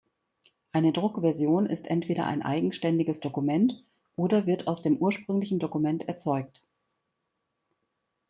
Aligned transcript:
Eine 0.71 0.93
Druckversion 0.93 1.67
ist 1.67 1.85
entweder 1.85 2.25
ein 2.25 2.41
eigenständiges 2.41 3.19
Dokument 3.19 3.83
oder 4.15 4.47
wird 4.47 4.65
aus 4.65 4.81
dem 4.81 4.97
ursprünglichen 4.97 5.59
Dokument 5.59 6.07
erzeugt. 6.07 6.63